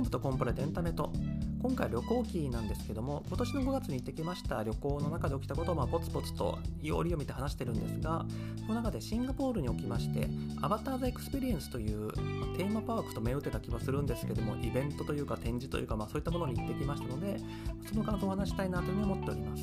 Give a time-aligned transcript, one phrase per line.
[0.00, 1.12] ゲームとコンプラでエンタメと。
[1.62, 8.24] 今回旅行記なんですけども今年の5月に行ってきました旅行の中で起きたことをまあポツポツと折を見て話してるんですが
[8.62, 10.26] その中でシンガポールにおきまして
[10.62, 12.12] アバター・ザ・エクスペリエンスという
[12.56, 17.36] テーマパークと銘打ってた気はするんですけどもイベントというか展示というかまあそういったものに行ってきましたので
[17.86, 19.62] その感想をお話したいなというふうに思っております。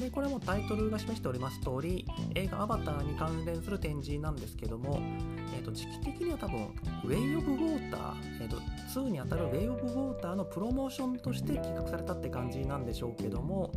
[0.00, 2.04] でこれもタイトルが示しております通り
[2.34, 5.00] 映画「アバター」に関連する展示なんですけども、
[5.56, 6.66] えー、と時期的には多分
[7.04, 8.56] ウェイ・オブ・ウォーター、えー、と
[9.00, 13.72] 2にあたるウェイ・オブ・ウォーターのプロモーションとして企画されたって感じなんでしょうけども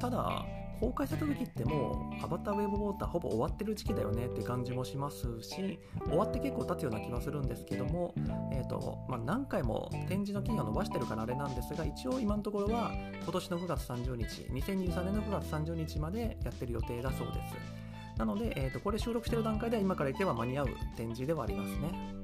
[0.00, 0.46] ただ
[0.80, 8.14] 公開された時ってもうアバターウェブウォーターほぼ終わってる時期だよねって感じもしますし終わって結構経つような気はするんですけども、
[8.52, 12.92] えーとまあ、何回も展示の期限を伸ばしてるからあれなんですが一応今のところは
[13.22, 17.88] 今年の9月30日2023年の9月30日までやってる予定だそうです。
[18.18, 22.17] なので、えー、とこれ収録してる段階では今から行けば間に合う展示ではありますね。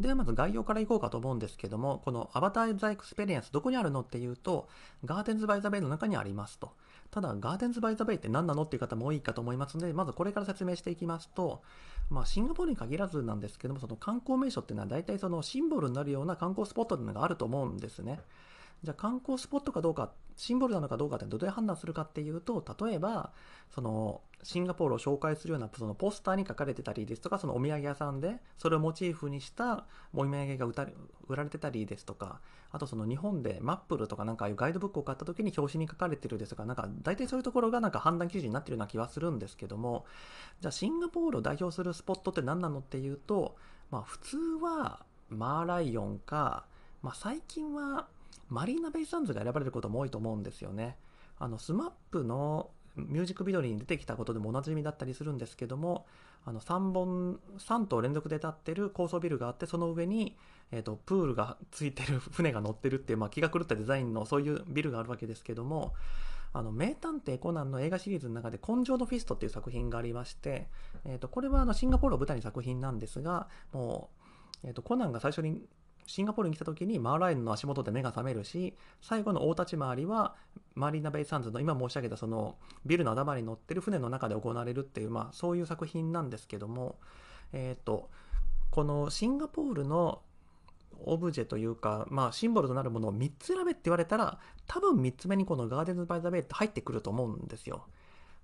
[0.00, 4.66] ではまず概要からいこうかと思うんですけども、このアバター・ザ・エクスペリエンスどこにあるのっていうと、
[5.04, 6.72] ガーデンズ・バイ・ザ・ベイの中にありますと。
[7.10, 11.60] ただ、ガーデンズ・バイ・ザ・ベイって何なのっていう方も多いかと思いますので、まずこれから説明していきますと、
[12.08, 18.20] まあ、シンガポールに限らずなんですけども、その観光名所っていうのは大体そのシンボルになるような観光スポットっていうのがあると思うんですね。
[18.82, 23.32] じゃあ観光スポットかどうか、シンボルなのかどうかってどうやって判断するかっていうと、例えば、
[23.68, 30.64] その、シンガポールを紹介するようなそのポスターに書かれてたりですとか、そのお土産屋さんで、それをモチーフにしたお土産が
[31.28, 32.40] 売られてたりですとか、
[32.72, 40.06] あとその日本でマップルとかなんかああいうガイドブックを買った時に表紙に書かれてるですとか、なんか大体そういうところがなんか判断基準になってるような気はするんですけども、
[40.60, 43.56] じゃあシンガポールを代表するスポットって何なのっていうと、
[43.90, 46.64] まあ普通はマーライオンか、
[47.02, 48.08] まあ最近は
[48.50, 50.96] マリーナ・ベイ・サンズが選ばれることも多いと思うんですよね。
[51.38, 56.06] あの、 SMAP のミュージックビデオに出てきたことでもおなじみだったりするんですけども、
[56.44, 60.36] あの、3本、3棟連続で立ってる高層ビルがあって、その上に、
[60.72, 65.94] えっ、ー、と、プールがついてる 船が乗ってるっていう、まあ、気が狂ったデザインのそういうビルがあるわけですけども、
[66.52, 70.68] あの、名探偵コナンの映画シリーズの中で、紺青のフィストっていう作品がありまして、
[71.04, 74.10] えっ、ー、と、これはあの、シンガポールを舞台に作品なんですが、も
[74.64, 75.64] う、えっ、ー、と、コナンが最初に
[76.10, 80.34] シンガポールに来た時にマーライオンの足元で目が覚めるし、最後の大立ち回りは、
[80.74, 86.96] マリーナ・ベイ・サンズの今申し上げたそのビルの頭に乗ってる船の中で行われるっていう、まあそういう作品なんですけども、
[87.52, 88.10] えっ、ー、と、
[88.72, 90.20] このシンガポールの
[91.04, 97.86] オブジェというか、まあシンボルとなるものを3つ選べって言われたら、多分3つ目にこのガーデンズ・バイ・ザ・ベイって入ってくると思うんですよ。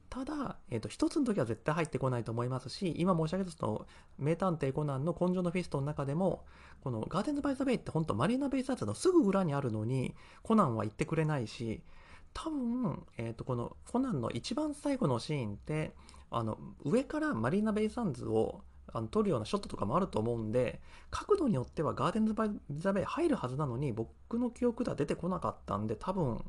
[0.09, 3.87] ただ、えっ、ー、と、一つの時は絶対入ってこないと思いますし、今申し上げたその、
[4.19, 6.45] 名探偵コナンの紺青のフィストの中でも、
[6.83, 11.83] このガーデンズ・バイ・ザ・ベイって本当マリーナ・ベイ・サンズのすぐ裏にあるのに、コナンは行ってくれないし、
[12.33, 15.93] 多分、えっ、ー、と、このコナンの一番最後のシーンって、
[16.31, 18.63] あの、上からマリーナ・ベイ・サンズを
[18.93, 20.81] あの撮るようなショットとかもあると思うんで、
[21.11, 26.45] 角度によってはガーデンズ・バイ・ザ・ベイ入るはずなのに、僕の記憶では出てこなかったんで、多分、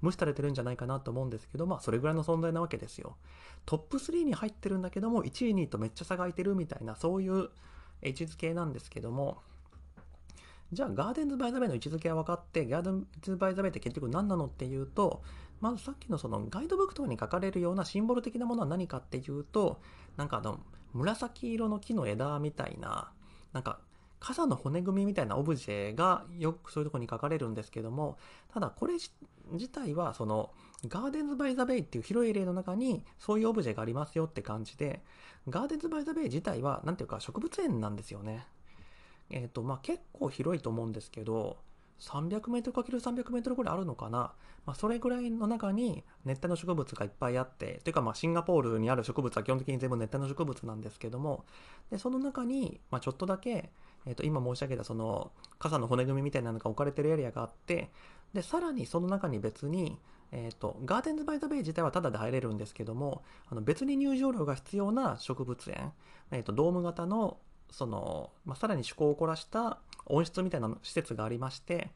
[0.00, 3.16] 無視されてるんじゃないかなと思うんですけど、まあそれぐらいの存在なわけですよ。
[3.66, 7.50] トップ3に入ってるんだけども、1位、2位とめっちゃ差が空いてるみたいな、そういう
[8.02, 9.38] 位置づけなんですけども、
[10.72, 15.22] じゃあガーデンズ・バイ・ザ・ベイの位置づけは分かって、ガーデンズ・バイ・ザ・ベイって結局何なのっていうと、
[15.60, 19.80] まずさっきのそのガイドブックとかに書かれるようなシンボル的なものは何かっていうと、
[20.16, 20.60] なんかあの、
[20.92, 23.12] 紫色の木の枝みたいな、
[23.52, 23.80] なんか
[24.20, 28.18] 傘の骨組みみたいなオブジェがよくそういうとこに書かれるんですけども、
[28.52, 28.94] ただこれ
[29.52, 30.50] 自体はその
[30.86, 35.02] ガーデンズ・バイ・ザ・ベイっていう広い庭園の中にそういうオブジェがありますよって感じで、
[35.48, 38.46] ガーデンズ・バイ・ザ・ベイ自体はなんていうか植物園なんですよね。
[39.30, 41.58] えっ、ー、と、まあ、結構広いと思うんですけど、
[42.00, 44.32] 300メートル ×300 メートルぐらいあるのかな。
[44.66, 51.44] まあ、それぐらいの中に熱帯の植物がいっぱいあって、というかまシンガポールにある植物は基本的に全部熱帯の植物なんですけども、
[51.90, 53.70] で、その中に、ま、ちょっとだけ、
[54.06, 57.90] え、ー、と、今申し上げたその傘の骨組みみたいなのが置かれてるエリアがあって、
[58.32, 59.98] で、さらにその中に別に、
[60.32, 65.92] え、ー、と、ガーデンズ・バイ・ザ・ベイ自体はタダで入れるんですけども、あの別に入場料が必要な植物園、
[66.30, 67.38] え、ー、と、ドーム型の、
[67.70, 71.90] その、まあ、さらに趣向を凝らした温室みたいな施設がありまして、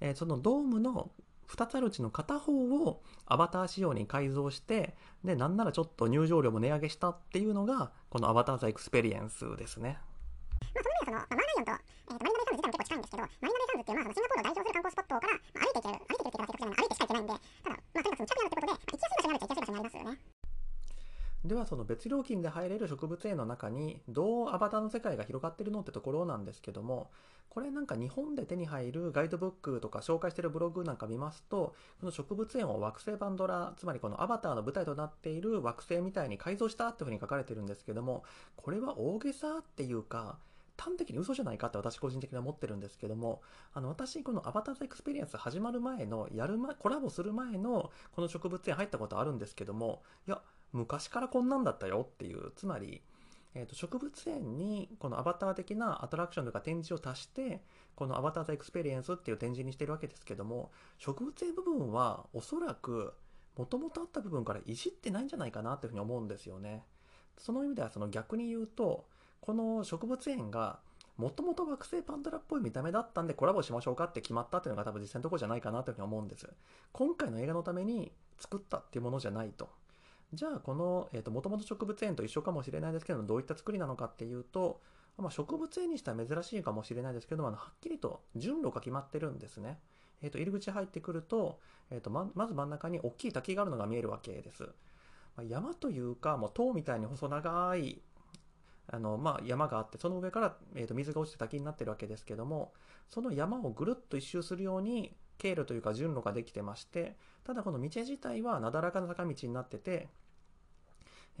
[0.00, 1.10] え、そのドームの
[1.48, 4.94] 2つあるうちの片方をアバター仕様に改造して、
[5.24, 9.98] で、なんならちょっと入場料も値上げしたっていうのが、このアバター・ザ・エクスペリエンスですね。
[10.74, 20.38] まあ、その意味ではその、まあ、マーライオンと、えー、とマリナベイサンズっていう、まあ、そのシンガポールを代表する観光スポットから、まあ、歩いていける、歩いていけるっていう形がすごい面白いなと思っていけないんで、ただ、まあ、とにかくその近くにあるってことで、まあ、行きやすい場所にあるっちゃ行きやすい場所にありますよね。
[21.44, 27.10] ではその別料金で入れる植物園の中にどうアバターの世界が広がってるのってところなんですけども
[27.48, 38.24] これなんか日本で手に入るガイドブックとか紹介してるブログなんか見ますとこの植物園を惑星バンドラつまりこのアバターの舞台となっている惑星みたいに改造したっていうふうに書かれてるんですけども
[38.56, 40.38] これは大げさっていうか
[40.78, 43.42] 端的に嘘じゃないかって私個人的には思ってるんですけども、
[43.74, 50.40] あの、私、このアバター・ザ・エクスペリエンス始まる前の、やる前、コラボする前の、この植物園入ったことあるんですけども、いや、
[50.72, 53.02] 昔からこんなんだったよっていう、つまり、
[53.54, 57.62] えー、と植物園にこのアバター的なアトラクションとか展示を足して
[57.94, 63.14] このアバター・ザ・エクスペリエンスっていう展示にしてるわけですけども植物園部分はおそらく
[63.56, 66.84] もともとあった部分からいじってないんじゃないかなというふうに思うんですよね。
[67.38, 69.06] その意味ではその逆に言うと
[69.40, 70.80] この植物園が
[71.16, 76.48] もともと惑星パンドラっぽい見た目だったんでコラボしましょうかって決まったっていうのが多分実際のところじゃないかなというふうに思うんです
[76.92, 79.68] 今回の映画のために作ったっていうものじゃないと
[80.32, 84.80] じゃあこの、えーと、もともと植物園と一緒かもしれないですけどどういった作りなのかっていうと、
[85.16, 89.78] まあ、植物園にしては珍しいかもしれないですけどもはっきりと順路が決まってるんですね。
[90.20, 91.60] えーと、入り口入ってくると,、
[91.90, 94.64] えーとま、まず真ん中に大きい滝があるのが見えるわけです。
[95.36, 98.02] まあ、山というかもう塔みたいに細長い
[98.90, 102.72] あの、まあ、山があってその上から、えー、と水が落ちて滝になってるわけですけども
[103.08, 110.08] その山をぐるっと一周するように経路というか順路ができてましてただこの道自体はなだらかな坂道になってて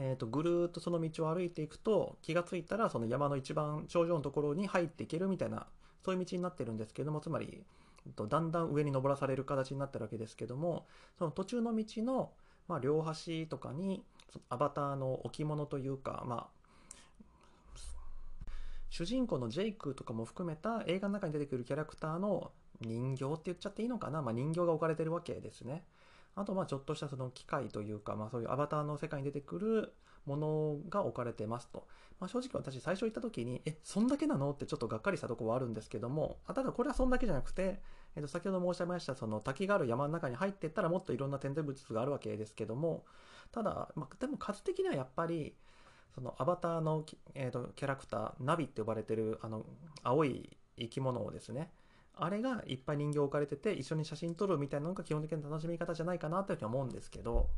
[0.00, 5.66] えー、とぐるっとその道を歩いていくと気がついたらその山の一番頂上のところに入っていけるみたいな
[6.04, 7.64] そういう道になってるんですけどもつまり
[8.06, 10.86] えー、とだんだん上に登らされる形になってるわけですけども
[11.18, 12.30] その途中の道の、
[12.68, 14.02] まあ、両端とかに
[14.48, 16.57] アバターの置物というか、まあ、
[18.90, 25.84] 主人公のジェイクとかも含めた映画の中に出てくるキャラクターの人形って言っちゃっていいのかな、まあ、人形が置かれてるわけですね。
[26.36, 29.92] あとまあちょっとしたその機械というか、まあ、そういうアバターの世界に出てくる
[30.24, 31.86] ものが置かれてますと。
[32.20, 34.50] まあ、正直私最初行った時に、え、そんだけなの？
[34.50, 37.80] ってちょっとがっかりしたとこはあるんですけども、あただこれはそんだけじゃなくて、
[38.14, 43.04] えっと、先ほど申し上げましたその滝がある山の中に入っていったらもっといろんな展示物があるわけですけども、
[43.52, 45.54] ただ、まあ、でも数的にはやっぱり、
[46.18, 47.04] そのアバターの、
[47.34, 49.64] えーと、キャラクター、ナビって呼ばれてるあの
[50.02, 51.70] 青い生き物をですね、
[52.16, 57.48] あれがいっぱい人形置かれてて一緒に写真撮るみたいなのが基本的な楽しみ方じゃないかなというふうに思うんですけど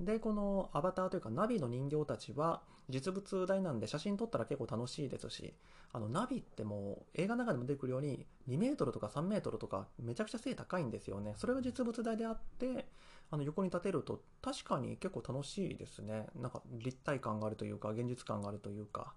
[0.00, 5.54] でこのアバターというかナビの人形たちは実物大なんで写真撮ったら結構楽しいですし
[5.92, 11.34] あのナビってもう映画の中でも出てくるように2メートルとか3メートルとかめちゃくちゃ背高いんですよね。
[11.36, 12.86] それが実物大であって
[13.30, 16.26] あの横に立てると確かに結構楽しいですね。
[16.36, 19.14] なんか立体感があるというか現実感があるというか。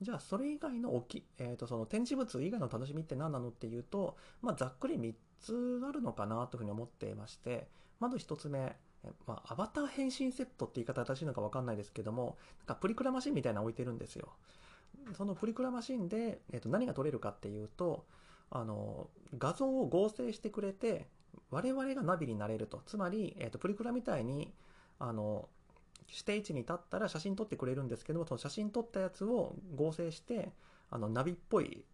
[0.00, 7.68] じゃあそれ以外の大き、えー、とその展示物以外の楽しみって何なのっていうと、まあ、ざっくり3つあるのかなというふうに思っていまして
[7.98, 8.76] まず1つ目、
[9.26, 14.28] まあ、アバター変身セットって言い方正しいのか分かんないですけどもなんかプリクラマシンみたいなの置いてるんですよ。
[15.16, 18.04] そのプリクラマシンで、えー、と何が撮れるかっていうと
[18.50, 19.08] あの
[19.38, 21.06] 画像を合成してくれて
[21.50, 22.82] 我々がナビになれると。
[22.86, 24.52] つまり、えー、とプリクラみたいに
[24.98, 25.48] あの
[26.08, 30.50] 指定位置に立ったら写真撮ってくれるんですけどもその写真撮ったやつを合成して
[30.90, 31.84] あのナビっぽい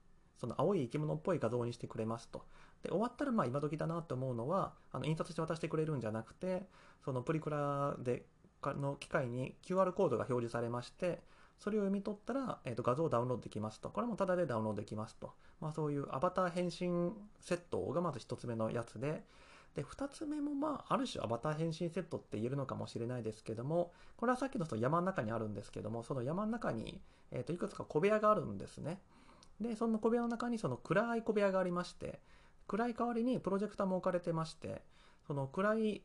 [0.40, 2.42] その青い生き物っぽい画像にしてくれますと。
[2.82, 6.62] で終わったらまあ今時だなと思うのはあの印刷して渡してくれるんじゃなくて
[7.04, 8.26] そのプリクラで
[8.64, 11.20] の機械に QR コードが表示されまして
[11.58, 13.88] それを読み取ったら、えー、と画像をダウンロードできますと。
[13.88, 19.24] これもタダでダウンロードできますと、まあ、そういうアバター変身セットがまず1つ目のやつで。
[19.74, 29.00] で、2つ目もまあ、ある種アバター変身セットって言えるのかもしれないですけども、これはさっきのその山の中にあるんですけども、その山の中に、え、ー、と、いくつか小部屋があるんですね。
[29.60, 32.20] で、その小部屋の中にその暗い小部屋がありまして、
[32.66, 34.82] 暗い代わりにプロジェクターも置かれてまして、
[35.26, 36.02] その暗い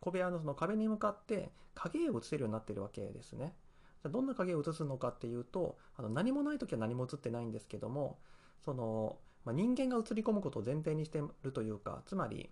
[0.00, 3.54] 小部屋のその壁に向かって影を映せるようになっているわけですね。
[4.02, 8.18] じゃどんな影を映すのかっていうと、あの何もない時は何も映ってないんですけども、
[8.64, 12.50] その、まあ、人間が映り込むことを前提にしてるというか、つまり、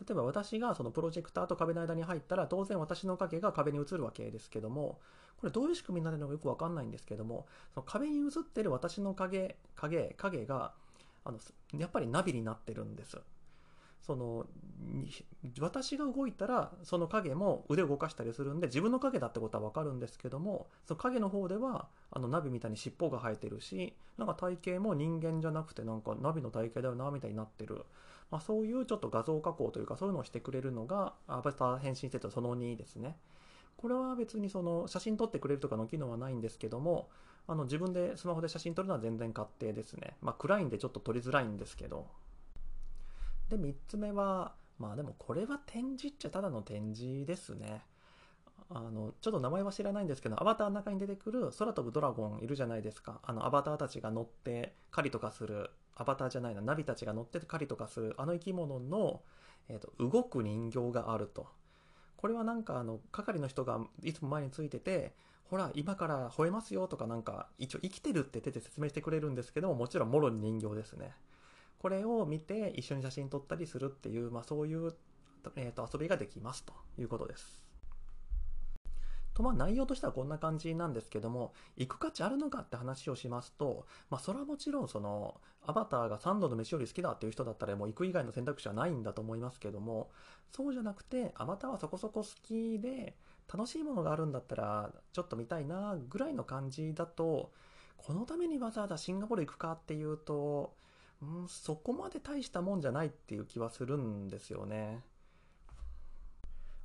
[0.00, 4.98] 例えば私がそのプロジェクターと壁の間に入ったら当然私の影が壁に映るわけですけども
[5.36, 10.72] これどういう仕組みになるのかよくわかんないんですけどもその壁に映ってる私の影影影が
[11.24, 11.38] あの
[11.78, 13.18] やっぱりナビになってるんです
[14.02, 14.44] その
[15.60, 27.86] 私が動いたらその影も腕を動かしたりするんで自分の影だってことは分かるんですけどもその影の方ではあのナビみたいに尻尾が生えてるしなんか体型も人間じゃなくてなんかナビの体型だよなみたいになってる
[28.30, 33.16] まあ、そういうちょっと画像加工というかそういうのをしてくれるのがアバター変身セットその2ですね。
[33.76, 37.08] これは別にその写真撮ってくれるとかの機能はないんですけども、
[37.46, 40.16] あの自分でスマホで写真撮るのは全然勝手ですね。
[40.22, 42.06] まあ暗いんでちょっと撮りづらいんですけど。
[43.48, 47.82] で、3つ目は、まあでもこれは展示っちゃただの展示ですね。
[48.70, 53.20] あの、ちょっと名前は知らないんですけど、アバターの中に出てくる空飛ぶドラゴンいるじゃないですか。
[53.22, 59.22] あの、アバターたちが乗って狩りとかするアバターじゃないな、ナビたちが乗って狩りとかするあの生き物の、
[59.68, 61.46] えーと、動く人形があると。
[62.16, 65.12] これはなんかあの係の人がいつも前についてて
[65.50, 71.12] ほら今から吠えますよとかなんか一応生きてるって手で説明してくれるんですけどももちろんもろに人形ですね。
[71.78, 74.94] これを見て一緒に写真撮ったりするっていう、まあ、そういう、
[75.56, 77.63] えー、と遊びができますということです。
[79.34, 90.10] とまあ内容としてはこんな感じなんですけども行く価値あるのかって話をしますとまあそれはもちろんそのアバターが3度の飯より好きだっていう人だったらもう行く以外の選択肢はないんだと思いますけども
[90.52, 93.16] そうじゃなくてアバターはそこそこ好きで
[93.52, 97.52] 楽しいものがあるんだったらちょっと見たいなぐらいの感じだと
[97.96, 100.74] このためにわざわざシンガポール行くかっていうと、
[101.22, 105.02] うん、そこまで大したもんじゃないっていう気はするんですよね。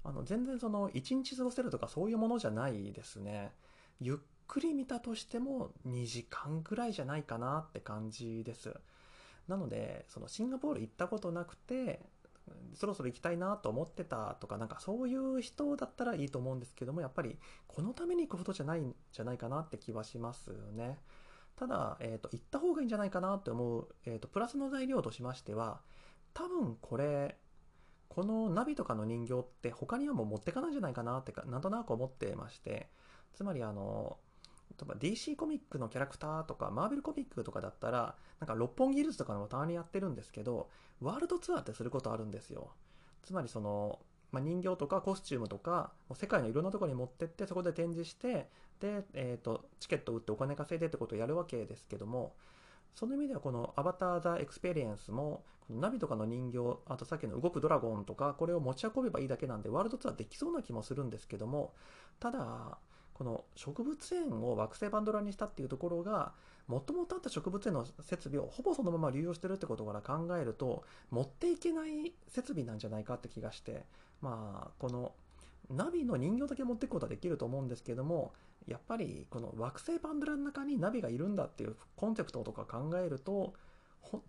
[0.09, 3.51] あの全然その1日過ごせるとかそういうものじゃないですね。
[3.99, 8.73] ゆっくり見たとしても2時間ぐらいじゃないかなって感じです。
[9.47, 12.01] なので、そのシンガポール行ったことなくて、
[12.73, 17.37] そろそろ行きたいなと思ってたとか、なんかそういう人だったらいいと思うんですけども、やっぱり
[17.67, 20.97] このために行くほどじゃないんじゃないかなって気はしますね。
[21.55, 25.81] ただ、えっ、ー、と、行った方がいいんじゃないかなって思う、えっ、ー、と、プラスの材料としましては、
[26.33, 27.37] 多分これ、
[28.19, 32.89] このナビとかの人形って他にはもう持ってかないんじゃないかなってか、なんとなく思ってまして、
[33.33, 34.17] つまりあの、
[34.71, 40.67] 例えば DC コミックのキャラクターとか、マーベルコミックとかだったら、なんか六本木ヒルズとかのたまにやってるんですけど、
[40.99, 42.71] ワールドツアーってすることあるんですよ。
[43.23, 43.99] つまりその、
[44.33, 48.49] まあ、人形とかコスチュームとか、世界のいろんなところに持ってって、そこで展示して、
[48.81, 52.33] で、えっ、ー、と、チケット売ってお金稼いでってことをやるわけですけども、
[52.95, 61.73] その意味ではこのアバター・ザ・エクスペリエンスも、ナヴィとかの人形、あとさっきの動くドラゴンとか、これを持ち運べばいいだけなんで、ワールドツアーできそうな気もするんですけども、
[62.19, 62.77] ただ、
[63.13, 66.33] この植物園を惑星バンドラにしたっていうところが、
[66.67, 73.85] もともとあった植物園の設備をほぼそのまま利用してるってことから考えると、持っていけない設備なんじゃないかって気がして、
[74.21, 75.13] まあ、この
[75.69, 78.33] ナビの人形だけ持っていくことはできると思うんですけども、
[78.67, 83.53] やっぱりこの惑星バンドラの中にナビがいるんだっていうコンセプトとか考えると、
[84.01, 84.21] 本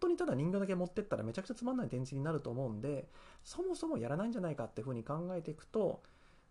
[0.00, 3.08] 当にただ人形だけ持ってったらめちゃくちゃつまんない展示になると思うんで、
[3.44, 6.02] そもそもやらないんじゃないかっていうふうに考えていくと、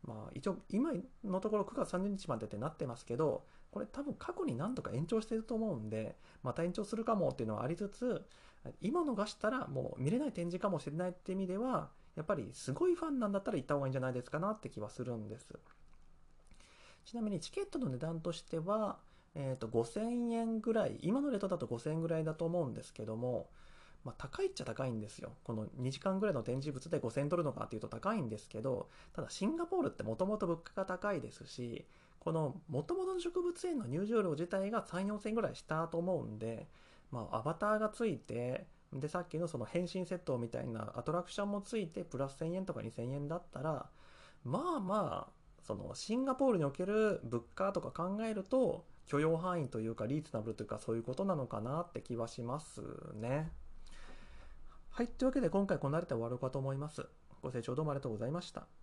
[0.06, 0.91] まあ一応今
[1.24, 8.25] のところ9月30日までってなってますけど、これ多分過去に何とか延長してると思うんで、また延長するかもっていうのはありつつ、
[8.82, 15.53] 今逃したらもう見れない展示かもしれないって意味では、やっぱりすごいファンなんだったら行った方がいいんじゃないですかなって気はするんです。
[17.08, 18.98] ちなみにチケットの値段としては、
[19.34, 23.48] え、ー、と、5000円ぐらい、今のレートだと5000円ぐらいだと思うんですけども、
[24.04, 25.32] まあ、高いっちゃ高いんですよ。
[25.46, 31.86] この2時間ぐらいの展示物で5000円取るのかっていうと高いんですけど、ただシンガポールってもともと物価が高いですし、
[32.20, 36.68] この元々の植物園の入場料自体が3、4000円ぐらいしたと思うんで、
[37.12, 43.90] まあ、アバターがついて、で、さっきのその変身セットみたいなアトラクションもついて、プラス1000円とか2000円だったら、
[44.44, 45.37] まあまあ、
[45.68, 52.82] そのシンガポールにおける物価とか考えると、許容範囲というかリーズナブルというかそういうことなのかなって気はします
[53.16, 53.52] ね。
[54.92, 55.08] はい。
[55.08, 57.06] というわけで今回こんなで終わろうかと思います。
[57.42, 58.78] ご清聴どうもありがとうございました。